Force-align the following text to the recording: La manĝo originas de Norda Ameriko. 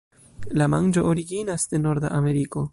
La 0.61 0.67
manĝo 0.75 1.03
originas 1.11 1.69
de 1.75 1.83
Norda 1.85 2.15
Ameriko. 2.23 2.69